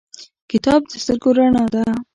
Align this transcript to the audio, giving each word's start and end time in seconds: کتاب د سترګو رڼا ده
کتاب 0.51 0.79
د 0.89 0.91
سترګو 1.03 1.29
رڼا 1.37 1.65
ده 1.73 1.83